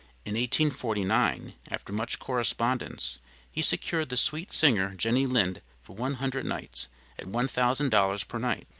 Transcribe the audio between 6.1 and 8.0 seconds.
hundred nights, at one thousand